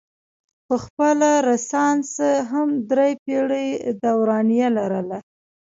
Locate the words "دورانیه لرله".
4.01-5.19